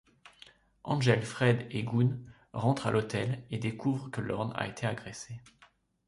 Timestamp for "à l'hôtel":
2.87-3.43